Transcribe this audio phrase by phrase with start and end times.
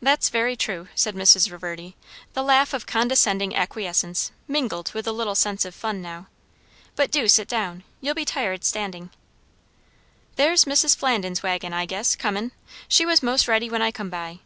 [0.00, 1.52] "That's very true," said Mrs.
[1.52, 1.94] Reverdy,
[2.32, 6.28] the laugh of condescending acquiescence mingled with a little sense of fun now.
[6.96, 9.10] "But do sit down; you'll be tired standing."
[10.36, 10.96] "There's Mrs.
[10.96, 12.52] Flandin's waggin, I guess, comin';
[12.88, 14.38] she was 'most ready when I come by.